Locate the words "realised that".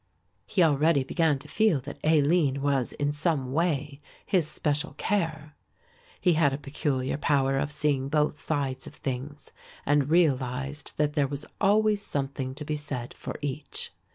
10.09-11.13